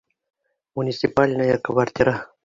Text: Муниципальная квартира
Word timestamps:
Муниципальная 0.73 1.59
квартира 1.59 2.31